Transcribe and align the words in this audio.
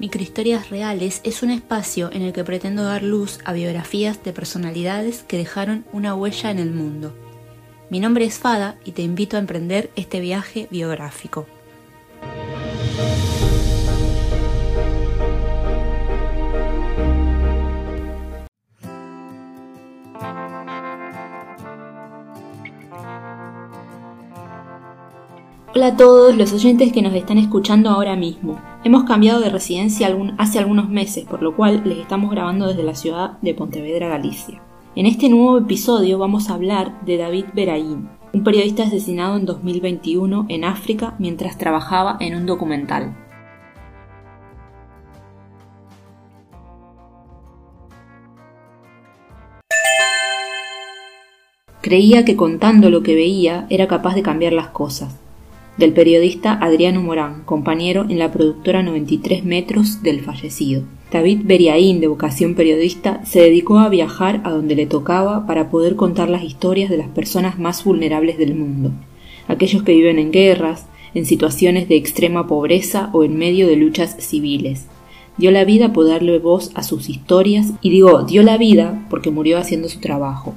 Microhistorias 0.00 0.70
Reales 0.70 1.20
es 1.24 1.42
un 1.42 1.50
espacio 1.50 2.08
en 2.10 2.22
el 2.22 2.32
que 2.32 2.42
pretendo 2.42 2.84
dar 2.84 3.02
luz 3.02 3.38
a 3.44 3.52
biografías 3.52 4.24
de 4.24 4.32
personalidades 4.32 5.24
que 5.24 5.36
dejaron 5.36 5.84
una 5.92 6.14
huella 6.14 6.50
en 6.50 6.58
el 6.58 6.70
mundo. 6.70 7.14
Mi 7.90 8.00
nombre 8.00 8.24
es 8.24 8.38
Fada 8.38 8.78
y 8.86 8.92
te 8.92 9.02
invito 9.02 9.36
a 9.36 9.40
emprender 9.40 9.90
este 9.96 10.20
viaje 10.20 10.68
biográfico. 10.70 11.46
Hola 25.72 25.86
a 25.86 25.96
todos 25.96 26.36
los 26.36 26.52
oyentes 26.52 26.92
que 26.92 27.00
nos 27.00 27.14
están 27.14 27.38
escuchando 27.38 27.90
ahora 27.90 28.16
mismo. 28.16 28.60
Hemos 28.82 29.04
cambiado 29.04 29.38
de 29.38 29.50
residencia 29.50 30.12
hace 30.36 30.58
algunos 30.58 30.88
meses, 30.88 31.24
por 31.26 31.42
lo 31.42 31.54
cual 31.54 31.82
les 31.84 31.98
estamos 31.98 32.32
grabando 32.32 32.66
desde 32.66 32.82
la 32.82 32.96
ciudad 32.96 33.38
de 33.40 33.54
Pontevedra, 33.54 34.08
Galicia. 34.08 34.60
En 34.96 35.06
este 35.06 35.28
nuevo 35.28 35.58
episodio 35.58 36.18
vamos 36.18 36.50
a 36.50 36.54
hablar 36.54 37.00
de 37.04 37.18
David 37.18 37.44
Beraín, 37.54 38.08
un 38.32 38.42
periodista 38.42 38.82
asesinado 38.82 39.36
en 39.36 39.46
2021 39.46 40.46
en 40.48 40.64
África 40.64 41.14
mientras 41.20 41.56
trabajaba 41.56 42.16
en 42.18 42.34
un 42.34 42.46
documental. 42.46 43.16
Creía 51.80 52.24
que 52.24 52.34
contando 52.34 52.90
lo 52.90 53.04
que 53.04 53.14
veía 53.14 53.68
era 53.70 53.86
capaz 53.86 54.16
de 54.16 54.22
cambiar 54.22 54.52
las 54.52 54.70
cosas 54.70 55.16
del 55.80 55.94
periodista 55.94 56.52
Adriano 56.52 57.00
Morán, 57.00 57.42
compañero 57.46 58.04
en 58.10 58.18
la 58.18 58.30
productora 58.30 58.82
93 58.82 59.44
metros 59.46 60.02
del 60.02 60.20
fallecido. 60.20 60.82
David 61.10 61.40
Beriaín, 61.44 62.00
de 62.00 62.06
vocación 62.06 62.54
periodista, 62.54 63.24
se 63.24 63.40
dedicó 63.40 63.78
a 63.78 63.88
viajar 63.88 64.42
a 64.44 64.50
donde 64.50 64.76
le 64.76 64.84
tocaba 64.84 65.46
para 65.46 65.70
poder 65.70 65.96
contar 65.96 66.28
las 66.28 66.44
historias 66.44 66.90
de 66.90 66.98
las 66.98 67.08
personas 67.08 67.58
más 67.58 67.82
vulnerables 67.82 68.36
del 68.36 68.54
mundo, 68.54 68.92
aquellos 69.48 69.82
que 69.82 69.94
viven 69.94 70.18
en 70.18 70.32
guerras, 70.32 70.86
en 71.14 71.24
situaciones 71.24 71.88
de 71.88 71.96
extrema 71.96 72.46
pobreza 72.46 73.08
o 73.14 73.24
en 73.24 73.38
medio 73.38 73.66
de 73.66 73.76
luchas 73.76 74.16
civiles. 74.18 74.86
Dio 75.38 75.50
la 75.50 75.64
vida 75.64 75.94
por 75.94 76.06
darle 76.06 76.38
voz 76.38 76.72
a 76.74 76.82
sus 76.82 77.08
historias 77.08 77.72
y 77.80 77.88
digo 77.88 78.24
dio 78.24 78.42
la 78.42 78.58
vida 78.58 79.06
porque 79.08 79.30
murió 79.30 79.56
haciendo 79.56 79.88
su 79.88 79.98
trabajo. 80.00 80.56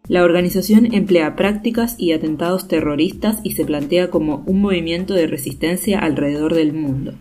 La 0.08 0.24
organización 0.24 0.92
emplea 0.92 1.36
prácticas 1.36 1.94
y 1.98 2.12
atentados 2.12 2.66
terroristas 2.66 3.38
y 3.44 3.52
se 3.52 3.64
plantea 3.64 4.10
como 4.10 4.42
un 4.46 4.60
movimiento 4.60 5.14
de 5.14 5.26
resistencia 5.26 6.00
alrededor 6.00 6.54
del 6.54 6.72
mundo, 6.72 7.14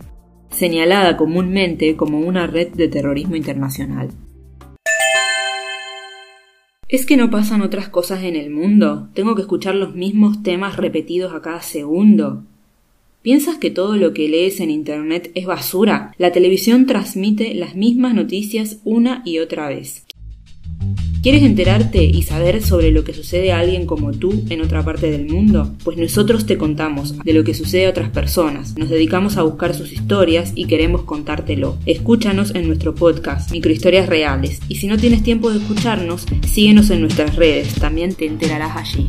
señalada 0.50 1.16
comúnmente 1.16 1.96
como 1.96 2.18
una 2.18 2.46
red 2.46 2.68
de 2.74 2.88
terrorismo 2.88 3.36
internacional. 3.36 4.10
¿Es 6.92 7.06
que 7.06 7.16
no 7.16 7.30
pasan 7.30 7.62
otras 7.62 7.88
cosas 7.88 8.22
en 8.22 8.36
el 8.36 8.50
mundo? 8.50 9.08
¿Tengo 9.14 9.34
que 9.34 9.40
escuchar 9.40 9.74
los 9.74 9.94
mismos 9.94 10.42
temas 10.42 10.76
repetidos 10.76 11.32
a 11.32 11.40
cada 11.40 11.62
segundo? 11.62 12.44
¿Piensas 13.22 13.56
que 13.56 13.70
todo 13.70 13.96
lo 13.96 14.12
que 14.12 14.28
lees 14.28 14.60
en 14.60 14.70
Internet 14.70 15.30
es 15.34 15.46
basura? 15.46 16.12
La 16.18 16.32
televisión 16.32 16.84
transmite 16.84 17.54
las 17.54 17.76
mismas 17.76 18.12
noticias 18.12 18.76
una 18.84 19.22
y 19.24 19.38
otra 19.38 19.70
vez. 19.70 20.04
¿Quieres 21.22 21.44
enterarte 21.44 22.02
y 22.02 22.22
saber 22.22 22.60
sobre 22.64 22.90
lo 22.90 23.04
que 23.04 23.14
sucede 23.14 23.52
a 23.52 23.60
alguien 23.60 23.86
como 23.86 24.10
tú 24.10 24.42
en 24.50 24.60
otra 24.60 24.84
parte 24.84 25.08
del 25.08 25.28
mundo? 25.28 25.72
Pues 25.84 25.96
nosotros 25.96 26.46
te 26.46 26.58
contamos 26.58 27.16
de 27.16 27.32
lo 27.32 27.44
que 27.44 27.54
sucede 27.54 27.86
a 27.86 27.90
otras 27.90 28.10
personas. 28.10 28.76
Nos 28.76 28.88
dedicamos 28.88 29.36
a 29.36 29.42
buscar 29.42 29.72
sus 29.72 29.92
historias 29.92 30.50
y 30.56 30.64
queremos 30.64 31.02
contártelo. 31.02 31.78
Escúchanos 31.86 32.56
en 32.56 32.66
nuestro 32.66 32.96
podcast, 32.96 33.52
Microhistorias 33.52 34.08
Reales. 34.08 34.58
Y 34.66 34.74
si 34.76 34.88
no 34.88 34.98
tienes 34.98 35.22
tiempo 35.22 35.52
de 35.52 35.58
escucharnos, 35.58 36.26
síguenos 36.44 36.90
en 36.90 37.02
nuestras 37.02 37.36
redes. 37.36 37.72
También 37.74 38.16
te 38.16 38.26
enterarás 38.26 38.76
allí. 38.76 39.06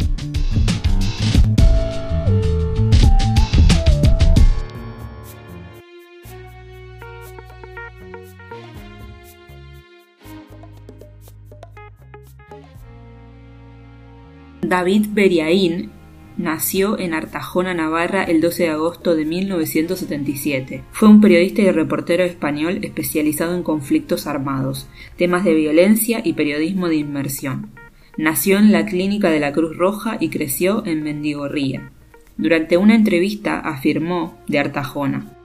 David 14.74 15.10
Beriaín 15.12 15.92
nació 16.36 16.98
en 16.98 17.14
Artajona, 17.14 17.76
Navarra, 17.76 18.24
el 18.24 18.42
12 18.42 18.64
de 18.64 18.70
agosto 18.70 19.16
de 19.16 19.24
1977. 19.24 20.84
Fue 20.92 21.10
un 21.10 21.22
periodista 21.22 21.62
y 21.62 21.70
reportero 21.70 22.24
español 22.24 22.80
especializado 22.82 23.56
en 23.56 23.62
conflictos 23.62 24.26
armados, 24.26 24.88
temas 25.16 25.44
de 25.44 25.54
violencia 25.54 26.22
y 26.24 26.34
periodismo 26.34 26.88
de 26.90 26.96
inmersión. 26.96 27.70
Nació 28.18 28.58
en 28.58 28.72
la 28.72 28.88
clínica 28.88 29.30
de 29.30 29.40
la 29.40 29.54
Cruz 29.54 29.78
Roja 29.78 30.18
y 30.20 30.30
creció 30.30 30.84
en 30.88 31.04
Mendigorría. 31.04 31.92
Durante 32.38 32.78
una 32.78 32.96
entrevista 32.96 33.60
afirmó 33.60 34.40
de 34.48 34.58
Artajona 34.58 35.38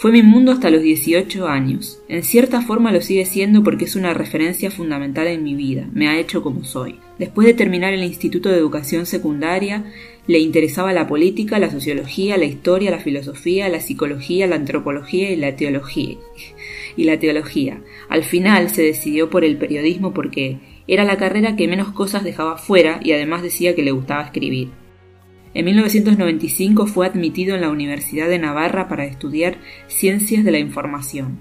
fue 0.00 0.12
mi 0.12 0.22
mundo 0.22 0.52
hasta 0.52 0.70
los 0.70 0.80
18 0.80 1.46
años. 1.46 2.00
En 2.08 2.22
cierta 2.22 2.62
forma 2.62 2.90
lo 2.90 3.02
sigue 3.02 3.26
siendo 3.26 3.62
porque 3.62 3.84
es 3.84 3.96
una 3.96 4.14
referencia 4.14 4.70
fundamental 4.70 5.26
en 5.26 5.44
mi 5.44 5.54
vida, 5.54 5.90
me 5.92 6.08
ha 6.08 6.18
hecho 6.18 6.42
como 6.42 6.64
soy. 6.64 6.94
Después 7.18 7.46
de 7.46 7.52
terminar 7.52 7.92
el 7.92 8.02
Instituto 8.02 8.48
de 8.48 8.56
Educación 8.56 9.04
Secundaria, 9.04 9.84
le 10.26 10.38
interesaba 10.38 10.94
la 10.94 11.06
política, 11.06 11.58
la 11.58 11.70
sociología, 11.70 12.38
la 12.38 12.46
historia, 12.46 12.90
la 12.90 13.00
filosofía, 13.00 13.68
la 13.68 13.80
psicología, 13.80 14.46
la 14.46 14.56
antropología 14.56 15.32
y 15.32 15.36
la 15.36 15.54
teología. 15.54 16.16
Y 16.96 17.04
la 17.04 17.18
teología. 17.18 17.82
Al 18.08 18.24
final 18.24 18.70
se 18.70 18.80
decidió 18.80 19.28
por 19.28 19.44
el 19.44 19.58
periodismo 19.58 20.14
porque 20.14 20.60
era 20.88 21.04
la 21.04 21.18
carrera 21.18 21.56
que 21.56 21.68
menos 21.68 21.92
cosas 21.92 22.24
dejaba 22.24 22.56
fuera 22.56 23.00
y 23.02 23.12
además 23.12 23.42
decía 23.42 23.74
que 23.74 23.82
le 23.82 23.92
gustaba 23.92 24.22
escribir. 24.22 24.70
En 25.52 25.64
1995 25.64 26.86
fue 26.86 27.06
admitido 27.06 27.56
en 27.56 27.62
la 27.62 27.70
Universidad 27.70 28.28
de 28.28 28.38
Navarra 28.38 28.86
para 28.88 29.04
estudiar 29.04 29.58
Ciencias 29.88 30.44
de 30.44 30.52
la 30.52 30.60
Información. 30.60 31.40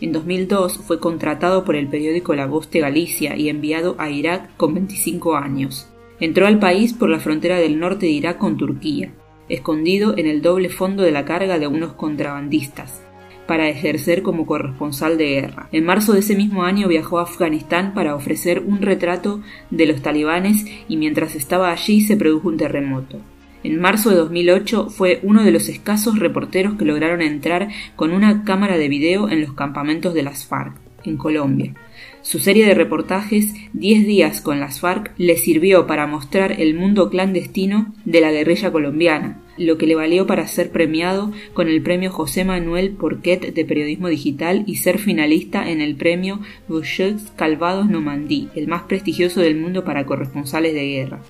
En 0.00 0.12
2002 0.12 0.78
fue 0.78 0.98
contratado 0.98 1.62
por 1.62 1.76
el 1.76 1.86
periódico 1.86 2.34
La 2.34 2.46
Voz 2.46 2.70
de 2.70 2.80
Galicia 2.80 3.36
y 3.36 3.50
enviado 3.50 3.94
a 3.98 4.08
Irak 4.08 4.56
con 4.56 4.72
25 4.72 5.36
años. 5.36 5.88
Entró 6.18 6.46
al 6.46 6.58
país 6.58 6.94
por 6.94 7.10
la 7.10 7.20
frontera 7.20 7.56
del 7.56 7.78
norte 7.78 8.06
de 8.06 8.12
Irak 8.12 8.38
con 8.38 8.56
Turquía, 8.56 9.12
escondido 9.50 10.16
en 10.16 10.26
el 10.26 10.40
doble 10.40 10.70
fondo 10.70 11.02
de 11.02 11.12
la 11.12 11.26
carga 11.26 11.58
de 11.58 11.66
unos 11.66 11.92
contrabandistas, 11.92 13.02
para 13.46 13.68
ejercer 13.68 14.22
como 14.22 14.46
corresponsal 14.46 15.18
de 15.18 15.28
guerra. 15.28 15.68
En 15.72 15.84
marzo 15.84 16.14
de 16.14 16.20
ese 16.20 16.36
mismo 16.36 16.64
año 16.64 16.88
viajó 16.88 17.18
a 17.18 17.24
Afganistán 17.24 17.92
para 17.92 18.14
ofrecer 18.14 18.60
un 18.60 18.80
retrato 18.80 19.42
de 19.70 19.84
los 19.84 20.00
talibanes 20.00 20.64
y 20.88 20.96
mientras 20.96 21.34
estaba 21.34 21.70
allí 21.70 22.00
se 22.00 22.16
produjo 22.16 22.48
un 22.48 22.56
terremoto. 22.56 23.20
En 23.64 23.80
marzo 23.80 24.10
de 24.10 24.16
2008 24.16 24.90
fue 24.90 25.20
uno 25.22 25.44
de 25.44 25.52
los 25.52 25.68
escasos 25.68 26.18
reporteros 26.18 26.74
que 26.74 26.84
lograron 26.84 27.22
entrar 27.22 27.68
con 27.94 28.12
una 28.12 28.42
cámara 28.42 28.76
de 28.76 28.88
video 28.88 29.28
en 29.28 29.40
los 29.40 29.52
campamentos 29.52 30.14
de 30.14 30.24
las 30.24 30.46
FARC, 30.46 30.74
en 31.04 31.16
Colombia. 31.16 31.74
Su 32.22 32.40
serie 32.40 32.66
de 32.66 32.74
reportajes 32.74 33.54
10 33.72 34.06
días 34.06 34.40
con 34.40 34.58
las 34.58 34.80
FARC 34.80 35.12
le 35.16 35.36
sirvió 35.36 35.86
para 35.86 36.08
mostrar 36.08 36.60
el 36.60 36.74
mundo 36.74 37.08
clandestino 37.08 37.94
de 38.04 38.20
la 38.20 38.32
guerrilla 38.32 38.72
colombiana, 38.72 39.40
lo 39.58 39.78
que 39.78 39.86
le 39.86 39.94
valió 39.94 40.26
para 40.26 40.48
ser 40.48 40.72
premiado 40.72 41.30
con 41.52 41.68
el 41.68 41.82
premio 41.82 42.10
José 42.10 42.44
Manuel 42.44 42.90
Porquet 42.90 43.54
de 43.54 43.64
Periodismo 43.64 44.08
Digital 44.08 44.64
y 44.66 44.76
ser 44.76 44.98
finalista 44.98 45.70
en 45.70 45.80
el 45.80 45.94
premio 45.94 46.40
Boucheux 46.66 47.30
Calvados 47.36 47.88
Normandie, 47.88 48.48
el 48.56 48.66
más 48.66 48.82
prestigioso 48.82 49.40
del 49.40 49.56
mundo 49.56 49.84
para 49.84 50.04
corresponsales 50.04 50.74
de 50.74 50.84
guerra. 50.84 51.20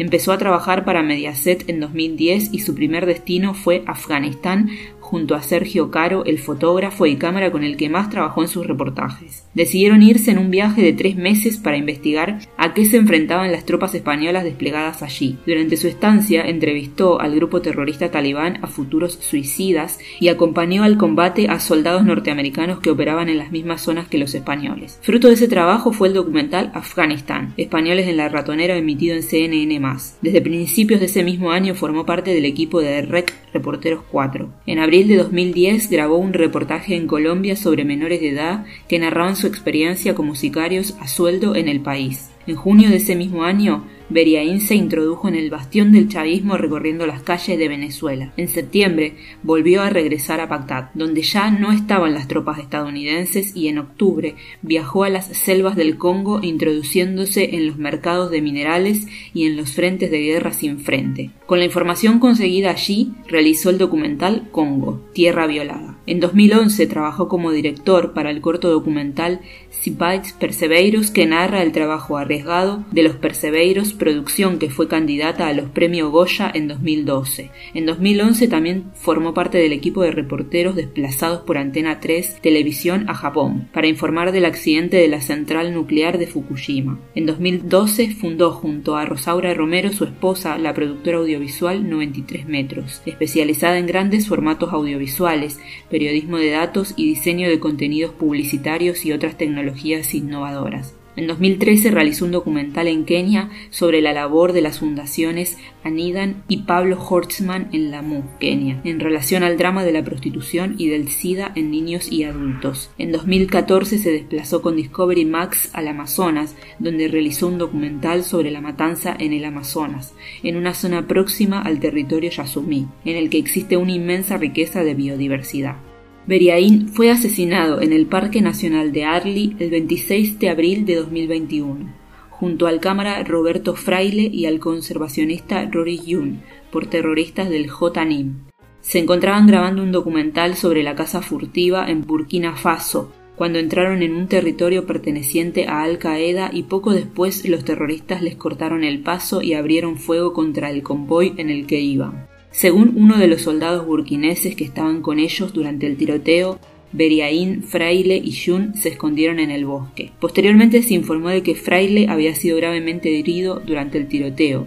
Empezó 0.00 0.32
a 0.32 0.38
trabajar 0.38 0.86
para 0.86 1.02
Mediaset 1.02 1.68
en 1.68 1.78
2010 1.78 2.54
y 2.54 2.60
su 2.60 2.74
primer 2.74 3.04
destino 3.04 3.52
fue 3.52 3.84
Afganistán 3.86 4.70
junto 5.10 5.34
a 5.34 5.42
Sergio 5.42 5.90
Caro, 5.90 6.24
el 6.24 6.38
fotógrafo 6.38 7.04
y 7.04 7.16
cámara 7.16 7.50
con 7.50 7.64
el 7.64 7.76
que 7.76 7.88
más 7.88 8.10
trabajó 8.10 8.42
en 8.42 8.48
sus 8.48 8.64
reportajes. 8.64 9.44
Decidieron 9.54 10.04
irse 10.04 10.30
en 10.30 10.38
un 10.38 10.52
viaje 10.52 10.82
de 10.82 10.92
tres 10.92 11.16
meses 11.16 11.56
para 11.56 11.76
investigar 11.76 12.38
a 12.56 12.74
qué 12.74 12.84
se 12.84 12.96
enfrentaban 12.96 13.50
las 13.50 13.64
tropas 13.64 13.92
españolas 13.96 14.44
desplegadas 14.44 15.02
allí. 15.02 15.36
Durante 15.44 15.76
su 15.76 15.88
estancia 15.88 16.42
entrevistó 16.42 17.20
al 17.20 17.34
grupo 17.34 17.60
terrorista 17.60 18.12
talibán 18.12 18.60
a 18.62 18.68
futuros 18.68 19.14
suicidas 19.14 19.98
y 20.20 20.28
acompañó 20.28 20.84
al 20.84 20.96
combate 20.96 21.48
a 21.48 21.58
soldados 21.58 22.04
norteamericanos 22.04 22.78
que 22.78 22.90
operaban 22.90 23.28
en 23.28 23.38
las 23.38 23.50
mismas 23.50 23.80
zonas 23.80 24.06
que 24.06 24.18
los 24.18 24.36
españoles. 24.36 25.00
Fruto 25.02 25.26
de 25.26 25.34
ese 25.34 25.48
trabajo 25.48 25.92
fue 25.92 26.06
el 26.06 26.14
documental 26.14 26.70
Afganistán, 26.72 27.52
Españoles 27.56 28.06
en 28.06 28.16
la 28.16 28.28
ratonera 28.28 28.76
emitido 28.76 29.16
en 29.16 29.24
CNN+. 29.24 29.80
Desde 30.22 30.40
principios 30.40 31.00
de 31.00 31.06
ese 31.06 31.24
mismo 31.24 31.50
año 31.50 31.74
formó 31.74 32.06
parte 32.06 32.32
del 32.32 32.44
equipo 32.44 32.80
de 32.80 33.02
REC 33.02 33.34
Reporteros 33.52 34.02
4. 34.10 34.48
En 34.66 34.78
abril 34.78 34.99
de 35.08 35.16
2010 35.16 35.90
grabó 35.90 36.16
un 36.16 36.32
reportaje 36.32 36.94
en 36.94 37.06
Colombia 37.06 37.56
sobre 37.56 37.84
menores 37.84 38.20
de 38.20 38.30
edad 38.30 38.64
que 38.88 38.98
narraban 38.98 39.36
su 39.36 39.46
experiencia 39.46 40.14
como 40.14 40.34
sicarios 40.34 40.96
a 41.00 41.08
sueldo 41.08 41.54
en 41.54 41.68
el 41.68 41.80
país. 41.80 42.30
En 42.46 42.56
junio 42.56 42.90
de 42.90 42.96
ese 42.96 43.14
mismo 43.14 43.44
año, 43.44 43.84
Beriaín 44.10 44.60
se 44.60 44.74
introdujo 44.74 45.28
en 45.28 45.36
el 45.36 45.50
bastión 45.50 45.92
del 45.92 46.08
chavismo 46.08 46.56
recorriendo 46.56 47.06
las 47.06 47.22
calles 47.22 47.56
de 47.58 47.68
Venezuela. 47.68 48.32
En 48.36 48.48
septiembre 48.48 49.14
volvió 49.44 49.82
a 49.82 49.90
regresar 49.90 50.40
a 50.40 50.46
Bagdad, 50.46 50.90
donde 50.94 51.22
ya 51.22 51.50
no 51.52 51.70
estaban 51.70 52.12
las 52.12 52.26
tropas 52.26 52.58
estadounidenses 52.58 53.56
y 53.56 53.68
en 53.68 53.78
octubre 53.78 54.34
viajó 54.62 55.04
a 55.04 55.10
las 55.10 55.26
selvas 55.26 55.76
del 55.76 55.96
Congo 55.96 56.40
introduciéndose 56.42 57.54
en 57.54 57.68
los 57.68 57.76
mercados 57.76 58.32
de 58.32 58.42
minerales 58.42 59.06
y 59.32 59.46
en 59.46 59.56
los 59.56 59.72
frentes 59.72 60.10
de 60.10 60.20
guerra 60.20 60.52
sin 60.52 60.80
frente. 60.80 61.30
Con 61.46 61.60
la 61.60 61.64
información 61.64 62.18
conseguida 62.18 62.70
allí, 62.70 63.12
realizó 63.28 63.70
el 63.70 63.78
documental 63.78 64.48
Congo, 64.50 65.00
Tierra 65.12 65.46
Violada. 65.46 65.98
En 66.06 66.18
2011 66.18 66.86
trabajó 66.88 67.28
como 67.28 67.52
director 67.52 68.12
para 68.14 68.30
el 68.30 68.40
corto 68.40 68.68
documental 68.70 69.40
Sipites 69.70 70.32
Perseveiros 70.32 71.12
que 71.12 71.26
narra 71.26 71.62
el 71.62 71.70
trabajo 71.70 72.16
arriesgado 72.16 72.84
de 72.90 73.04
los 73.04 73.14
Perseveiros 73.14 73.92
producción 74.00 74.58
que 74.58 74.70
fue 74.70 74.88
candidata 74.88 75.46
a 75.46 75.52
los 75.52 75.70
premios 75.70 76.10
Goya 76.10 76.50
en 76.52 76.66
2012. 76.66 77.50
En 77.74 77.86
2011 77.86 78.48
también 78.48 78.90
formó 78.94 79.34
parte 79.34 79.58
del 79.58 79.72
equipo 79.72 80.02
de 80.02 80.10
reporteros 80.10 80.74
desplazados 80.74 81.42
por 81.42 81.58
Antena 81.58 82.00
3 82.00 82.38
Televisión 82.40 83.08
a 83.08 83.14
Japón 83.14 83.68
para 83.72 83.86
informar 83.86 84.32
del 84.32 84.46
accidente 84.46 84.96
de 84.96 85.06
la 85.06 85.20
central 85.20 85.72
nuclear 85.72 86.18
de 86.18 86.26
Fukushima. 86.26 86.98
En 87.14 87.26
2012 87.26 88.10
fundó 88.10 88.50
junto 88.50 88.96
a 88.96 89.04
Rosaura 89.04 89.54
Romero, 89.54 89.92
su 89.92 90.04
esposa, 90.04 90.58
la 90.58 90.74
productora 90.74 91.18
audiovisual 91.18 91.88
93 91.88 92.48
metros, 92.48 93.02
especializada 93.04 93.78
en 93.78 93.86
grandes 93.86 94.26
formatos 94.26 94.72
audiovisuales, 94.72 95.60
periodismo 95.90 96.38
de 96.38 96.50
datos 96.50 96.94
y 96.96 97.06
diseño 97.06 97.48
de 97.48 97.60
contenidos 97.60 98.12
publicitarios 98.14 99.04
y 99.04 99.12
otras 99.12 99.36
tecnologías 99.36 100.14
innovadoras. 100.14 100.94
En 101.20 101.26
2013 101.26 101.90
realizó 101.90 102.24
un 102.24 102.30
documental 102.30 102.88
en 102.88 103.04
Kenia 103.04 103.50
sobre 103.68 104.00
la 104.00 104.14
labor 104.14 104.54
de 104.54 104.62
las 104.62 104.78
fundaciones 104.78 105.58
Anidan 105.84 106.44
y 106.48 106.62
Pablo 106.62 106.98
Hortzman 106.98 107.68
en 107.72 107.90
Lamu, 107.90 108.22
Kenia, 108.40 108.80
en 108.84 109.00
relación 109.00 109.42
al 109.42 109.58
drama 109.58 109.84
de 109.84 109.92
la 109.92 110.02
prostitución 110.02 110.76
y 110.78 110.88
del 110.88 111.08
SIDA 111.08 111.52
en 111.56 111.70
niños 111.70 112.10
y 112.10 112.24
adultos. 112.24 112.90
En 112.96 113.12
2014 113.12 113.98
se 113.98 114.12
desplazó 114.12 114.62
con 114.62 114.76
Discovery 114.76 115.26
Max 115.26 115.68
al 115.74 115.88
Amazonas, 115.88 116.56
donde 116.78 117.08
realizó 117.08 117.48
un 117.48 117.58
documental 117.58 118.24
sobre 118.24 118.50
la 118.50 118.62
matanza 118.62 119.14
en 119.18 119.34
el 119.34 119.44
Amazonas, 119.44 120.14
en 120.42 120.56
una 120.56 120.72
zona 120.72 121.06
próxima 121.06 121.60
al 121.60 121.80
territorio 121.80 122.30
Yasumí, 122.30 122.88
en 123.04 123.16
el 123.18 123.28
que 123.28 123.36
existe 123.36 123.76
una 123.76 123.92
inmensa 123.92 124.38
riqueza 124.38 124.84
de 124.84 124.94
biodiversidad. 124.94 125.89
Beriaín 126.26 126.88
fue 126.88 127.10
asesinado 127.10 127.80
en 127.80 127.92
el 127.92 128.06
Parque 128.06 128.42
Nacional 128.42 128.92
de 128.92 129.04
Arli 129.04 129.56
el 129.58 129.70
26 129.70 130.38
de 130.38 130.50
abril 130.50 130.84
de 130.84 130.96
2021, 130.96 131.92
junto 132.30 132.66
al 132.66 132.80
cámara 132.80 133.22
Roberto 133.24 133.74
Fraile 133.74 134.22
y 134.22 134.46
al 134.46 134.60
conservacionista 134.60 135.64
Rory 135.70 135.98
Yun, 135.98 136.42
por 136.70 136.86
terroristas 136.86 137.48
del 137.48 137.68
J-NIM. 137.68 138.44
Se 138.80 138.98
encontraban 138.98 139.46
grabando 139.46 139.82
un 139.82 139.92
documental 139.92 140.56
sobre 140.56 140.82
la 140.82 140.94
caza 140.94 141.22
furtiva 141.22 141.90
en 141.90 142.06
Burkina 142.06 142.54
Faso, 142.54 143.12
cuando 143.36 143.58
entraron 143.58 144.02
en 144.02 144.14
un 144.14 144.28
territorio 144.28 144.86
perteneciente 144.86 145.66
a 145.66 145.82
Al 145.82 145.98
Qaeda 145.98 146.50
y 146.52 146.64
poco 146.64 146.92
después 146.92 147.48
los 147.48 147.64
terroristas 147.64 148.22
les 148.22 148.36
cortaron 148.36 148.84
el 148.84 149.02
paso 149.02 149.40
y 149.40 149.54
abrieron 149.54 149.96
fuego 149.96 150.34
contra 150.34 150.70
el 150.70 150.82
convoy 150.82 151.32
en 151.38 151.48
el 151.48 151.66
que 151.66 151.80
iban. 151.80 152.29
Según 152.50 152.94
uno 152.96 153.16
de 153.18 153.28
los 153.28 153.42
soldados 153.42 153.86
burkineses 153.86 154.56
que 154.56 154.64
estaban 154.64 155.02
con 155.02 155.18
ellos 155.18 155.52
durante 155.52 155.86
el 155.86 155.96
tiroteo, 155.96 156.58
Beriaín, 156.92 157.62
Fraile 157.62 158.16
y 158.16 158.32
Jun 158.32 158.74
se 158.74 158.88
escondieron 158.88 159.38
en 159.38 159.50
el 159.50 159.64
bosque. 159.64 160.10
Posteriormente 160.20 160.82
se 160.82 160.94
informó 160.94 161.28
de 161.28 161.42
que 161.42 161.54
Fraile 161.54 162.08
había 162.08 162.34
sido 162.34 162.56
gravemente 162.56 163.16
herido 163.16 163.60
durante 163.64 163.98
el 163.98 164.08
tiroteo, 164.08 164.66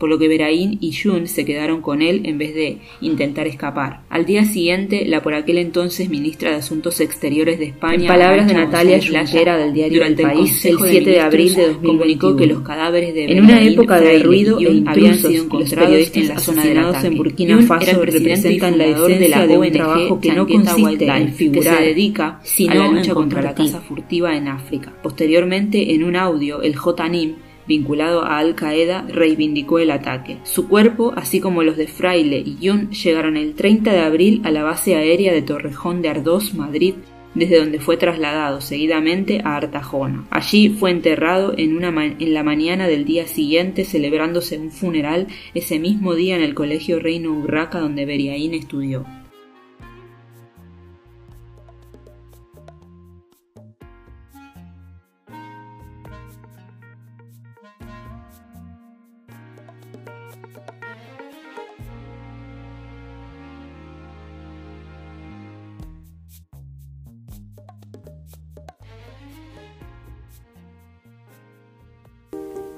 por 0.00 0.08
lo 0.08 0.18
que 0.18 0.28
Beraín 0.28 0.78
y 0.80 0.94
Jun 0.94 1.28
se 1.28 1.44
quedaron 1.44 1.82
con 1.82 2.00
él 2.00 2.22
en 2.24 2.38
vez 2.38 2.54
de 2.54 2.78
intentar 3.02 3.46
escapar. 3.46 4.00
Al 4.08 4.24
día 4.24 4.46
siguiente, 4.46 5.04
la 5.04 5.22
por 5.22 5.34
aquel 5.34 5.58
entonces 5.58 6.08
ministra 6.08 6.50
de 6.50 6.56
Asuntos 6.56 7.00
Exteriores 7.00 7.58
de 7.58 7.66
España, 7.66 8.04
en 8.04 8.06
palabras 8.06 8.48
de 8.48 8.54
Natalia 8.54 8.98
Schlayera 8.98 9.58
del 9.58 9.74
diario 9.74 9.98
durante 9.98 10.22
El 10.22 10.28
País, 10.30 10.64
el 10.64 10.78
7 10.78 11.10
de 11.10 11.20
abril 11.20 11.54
de 11.54 11.66
2021, 11.66 11.92
comunicó 11.92 12.34
que 12.34 12.46
los 12.46 12.62
cadáveres 12.62 13.12
de 13.12 13.24
en 13.24 13.44
una 13.44 13.56
Beraín, 13.56 13.72
época 13.74 14.00
de 14.00 14.18
ruido 14.20 14.58
y 14.58 14.64
e 14.64 14.84
habían 14.86 15.16
sido 15.16 15.44
encontrados 15.44 16.10
en 16.16 16.28
la 16.28 16.38
zona 16.38 16.62
asesinados 16.62 16.96
ataque. 16.96 17.08
en 17.08 17.16
Burkina 17.18 17.62
Faso 17.62 18.02
el 18.02 18.06
representan 18.06 18.78
la 18.78 18.84
de 18.84 18.90
esencia 18.92 19.28
la 19.28 19.46
de 19.46 19.58
un 19.58 19.70
trabajo 19.70 20.20
que 20.20 20.32
no 20.32 20.46
consiste 20.46 21.04
en 21.04 21.34
figurar, 21.34 21.74
que 21.74 21.78
se 21.78 21.84
dedica 21.90 22.40
sino 22.42 22.72
a 22.72 22.74
la 22.76 22.88
lucha 22.88 23.12
contra 23.12 23.42
la 23.42 23.54
caza 23.54 23.82
furtiva 23.82 24.34
en 24.34 24.48
África. 24.48 24.94
Posteriormente, 25.02 25.94
en 25.94 26.04
un 26.04 26.16
audio, 26.16 26.62
el 26.62 26.74
J-NIM 26.74 27.49
vinculado 27.70 28.24
a 28.24 28.38
Al 28.38 28.56
Qaeda, 28.56 29.06
reivindicó 29.08 29.78
el 29.78 29.92
ataque. 29.92 30.38
Su 30.42 30.66
cuerpo, 30.68 31.12
así 31.14 31.38
como 31.38 31.62
los 31.62 31.76
de 31.76 31.86
Fraile 31.86 32.42
y 32.44 32.58
Yun, 32.58 32.90
llegaron 32.90 33.36
el 33.36 33.54
30 33.54 33.92
de 33.92 34.00
abril 34.00 34.40
a 34.44 34.50
la 34.50 34.64
base 34.64 34.96
aérea 34.96 35.32
de 35.32 35.42
Torrejón 35.42 36.02
de 36.02 36.08
Ardós, 36.08 36.52
Madrid, 36.52 36.94
desde 37.36 37.60
donde 37.60 37.78
fue 37.78 37.96
trasladado 37.96 38.60
seguidamente 38.60 39.40
a 39.44 39.56
Artajona. 39.56 40.26
Allí 40.30 40.70
fue 40.70 40.90
enterrado 40.90 41.54
en, 41.56 41.80
en 41.84 42.34
la 42.34 42.42
mañana 42.42 42.88
del 42.88 43.04
día 43.04 43.28
siguiente, 43.28 43.84
celebrándose 43.84 44.58
un 44.58 44.72
funeral 44.72 45.28
ese 45.54 45.78
mismo 45.78 46.16
día 46.16 46.34
en 46.34 46.42
el 46.42 46.54
Colegio 46.54 46.98
Reino 46.98 47.30
Urraca 47.30 47.78
donde 47.78 48.04
Beriaín 48.04 48.52
estudió. 48.52 49.06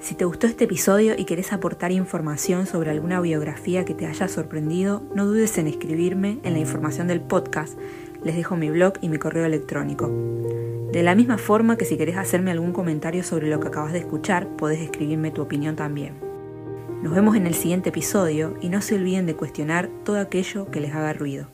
Si 0.02 0.16
te 0.16 0.25
gustó 0.25 0.49
este 0.49 0.64
episodio 0.64 1.14
y 1.16 1.25
querés 1.25 1.52
aportar 1.52 1.92
información 1.92 2.66
sobre 2.66 2.90
alguna 2.90 3.21
biografía 3.21 3.85
que 3.85 3.94
te 3.94 4.06
haya 4.06 4.26
sorprendido, 4.26 5.00
no 5.14 5.26
dudes 5.26 5.56
en 5.59 5.68
escribirme 5.68 6.40
en 6.42 6.54
la 6.54 6.59
información 6.59 7.06
del 7.06 7.21
podcast. 7.21 7.78
Les 8.25 8.35
dejo 8.35 8.56
mi 8.56 8.68
blog 8.68 8.94
y 9.00 9.09
mi 9.09 9.18
correo 9.18 9.47
electrónico. 9.47 10.09
De 10.90 11.04
la 11.04 11.14
misma 11.14 11.38
forma 11.38 11.76
que 11.76 11.85
si 11.85 11.97
querés 11.97 12.16
hacerme 12.16 12.50
algún 12.50 12.73
comentario 12.73 13.23
sobre 13.23 13.49
lo 13.49 13.61
que 13.61 13.68
acabas 13.68 13.92
de 13.92 14.00
escuchar, 14.00 14.49
podés 14.56 14.80
escribirme 14.80 15.30
tu 15.30 15.40
opinión 15.40 15.76
también. 15.76 16.14
Nos 17.00 17.14
vemos 17.14 17.37
en 17.37 17.47
el 17.47 17.54
siguiente 17.54 17.90
episodio 17.90 18.56
y 18.61 18.71
no 18.71 18.82
se 18.82 18.97
olviden 18.97 19.26
de 19.26 19.37
cuestionar 19.37 19.88
todo 20.04 20.18
aquello 20.18 20.68
que 20.68 20.80
les 20.80 20.92
haga 20.92 21.12
ruido. 21.12 21.47